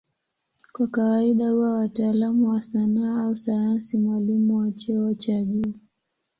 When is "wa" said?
2.49-2.61, 4.57-4.71